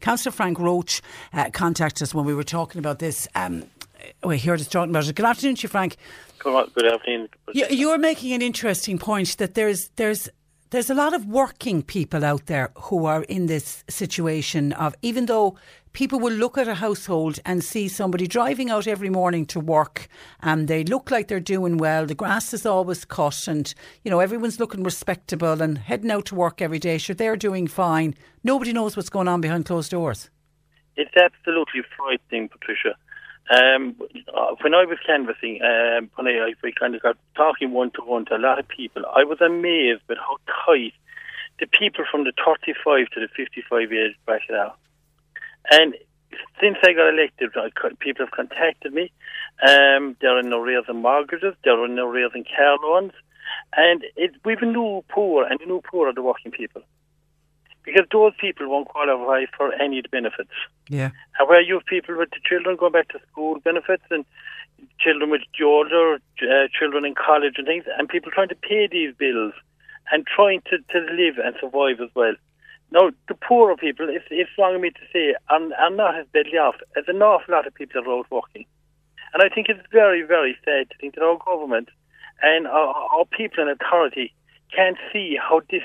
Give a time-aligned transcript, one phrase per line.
[0.00, 3.28] Councillor Frank Roach uh, contacted us when we were talking about this.
[3.34, 3.64] Um,
[4.24, 5.14] we heard us talking about it.
[5.14, 5.96] Good afternoon to you, Frank.
[6.38, 7.28] Good afternoon.
[7.52, 10.28] You, you're making an interesting point that there's there's
[10.70, 15.26] there's a lot of working people out there who are in this situation of even
[15.26, 15.56] though
[15.92, 20.06] people will look at a household and see somebody driving out every morning to work
[20.42, 24.20] and they look like they're doing well the grass is always cut and you know
[24.20, 28.14] everyone's looking respectable and heading out to work every day sure they're doing fine.
[28.44, 30.30] Nobody knows what's going on behind closed doors.
[30.96, 32.94] It's absolutely frightening patricia
[33.50, 33.96] um,
[34.60, 38.24] when I was canvassing, um, when I, I kind of got talking one to one
[38.26, 40.92] to a lot of people, I was amazed with how tight
[41.58, 44.74] the people from the 35 to the 55 years bracket are.
[45.70, 45.94] And
[46.60, 47.50] since I got elected,
[47.98, 49.10] people have contacted me.
[49.66, 53.12] Um, there are no arrears in mortgages, there are no arrears in car loans,
[53.76, 56.82] and it, we've a new poor, and the new poor are the working people
[57.84, 60.50] because those people won't qualify for any benefits.
[60.88, 61.10] Yeah.
[61.38, 64.24] And where you have people with the children going back to school benefits and
[64.98, 69.14] children with older uh, children in college and things, and people trying to pay these
[69.16, 69.52] bills
[70.12, 72.34] and trying to, to live and survive as well.
[72.92, 76.26] Now, the poorer people, it's, it's wrong of me to say, are, are not as
[76.32, 78.66] badly off as an awful lot of people that are out working.
[79.32, 81.88] And I think it's very, very sad to think that our government
[82.42, 84.34] and our, our people in authority
[84.74, 85.84] can't see how this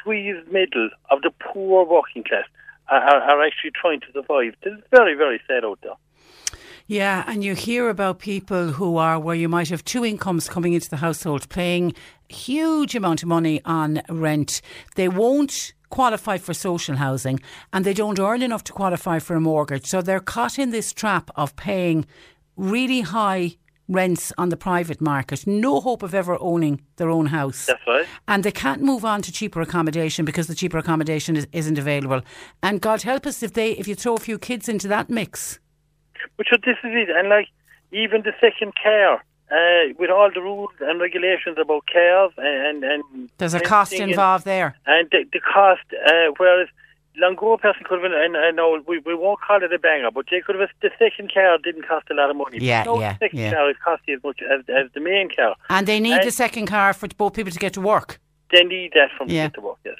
[0.00, 2.44] squeezed middle of the poor working class
[2.88, 4.54] are, are actually trying to survive.
[4.62, 5.94] Is very, very sad out there.
[6.86, 10.72] Yeah, and you hear about people who are where you might have two incomes coming
[10.72, 11.94] into the household, paying
[12.30, 14.62] huge amount of money on rent.
[14.94, 17.40] They won't qualify for social housing
[17.72, 19.86] and they don't earn enough to qualify for a mortgage.
[19.86, 22.06] So they're caught in this trap of paying
[22.56, 23.56] really high
[23.88, 27.66] rents on the private market, no hope of ever owning their own house.
[27.66, 28.06] That's right.
[28.26, 32.20] And they can't move on to cheaper accommodation because the cheaper accommodation is, isn't available.
[32.62, 35.58] And God help us if they if you throw a few kids into that mix.
[36.36, 37.48] But this is it, and like
[37.92, 39.24] even the second care.
[39.50, 44.46] Uh, with all the rules and regulations about cars and, and there's a cost involved
[44.46, 45.80] and, there, and the, the cost.
[46.06, 46.68] Uh, whereas
[47.18, 50.10] Longo person could have been, and I know we, we won't call it a banger,
[50.10, 52.58] but they could have, the second car didn't cost a lot of money.
[52.60, 53.14] Yeah, no, yeah.
[53.14, 53.52] The second yeah.
[53.52, 55.56] car is costing as much as, as the main car.
[55.68, 58.20] And they need and the second car for both people to get to work.
[58.52, 59.44] They need that from yeah.
[59.44, 59.96] to get to work, yes.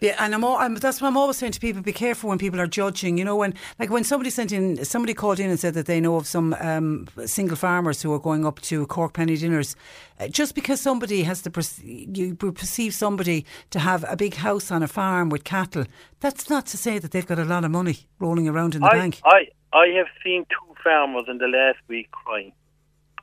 [0.00, 2.38] Yeah, and I'm, all, I'm, that's what I'm always saying to people: be careful when
[2.38, 3.18] people are judging.
[3.18, 6.00] You know, when like when somebody sent in, somebody called in and said that they
[6.00, 9.76] know of some um, single farmers who are going up to Cork penny dinners.
[10.18, 11.50] Uh, just because somebody has to
[11.84, 15.84] you perceive somebody to have a big house on a farm with cattle,
[16.20, 18.88] that's not to say that they've got a lot of money rolling around in the
[18.88, 19.20] I, bank.
[19.24, 22.52] I I have seen two farmers in the last week crying.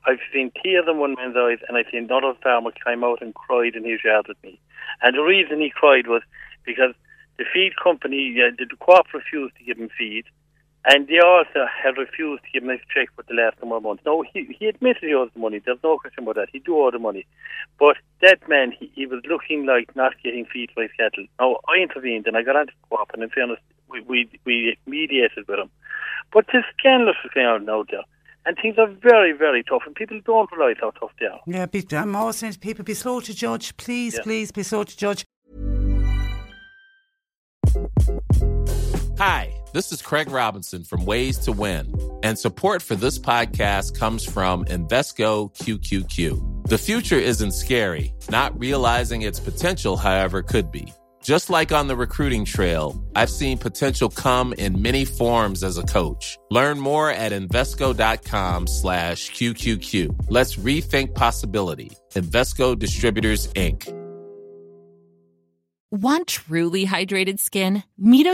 [0.05, 3.33] I've seen tears in one man's eyes, and I've seen another farmer came out and
[3.33, 4.59] cried in his yard with me.
[5.01, 6.21] And the reason he cried was
[6.65, 6.93] because
[7.37, 10.25] the feed company, uh, the co-op refused to give him feed,
[10.85, 13.83] and they also had refused to give him his check for the last number of
[13.83, 14.03] months.
[14.05, 15.59] No, he, he admitted he owes the money.
[15.59, 16.49] There's no question about that.
[16.51, 17.25] He do owe the money.
[17.77, 21.25] But that man, he, he was looking like not getting feed for his cattle.
[21.39, 24.77] Now, I intervened and I got onto the co-op, and in fairness, we, we, we
[24.85, 25.69] mediated with him.
[26.31, 28.03] But this scandalous is going now there
[28.49, 31.39] and things are very, very tough, and people don't realise how tough they are.
[31.45, 34.23] Yeah, be, I'm always saying to people, be slow to judge, please, yeah.
[34.23, 35.23] please, be slow to judge.
[39.19, 41.93] Hi, this is Craig Robinson from Ways to Win,
[42.23, 46.67] and support for this podcast comes from Invesco QQQ.
[46.67, 50.91] The future isn't scary, not realizing its potential, however, could be.
[51.23, 55.83] Just like on the recruiting trail, I've seen potential come in many forms as a
[55.83, 56.37] coach.
[56.49, 60.27] Learn more at Invesco.com slash QQQ.
[60.29, 61.91] Let's rethink possibility.
[62.13, 63.95] Invesco Distributors, Inc.
[65.91, 67.83] Want truly hydrated skin?
[67.97, 68.27] Meet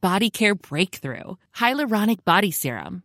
[0.00, 3.04] Body Care Breakthrough Hyaluronic Body Serum.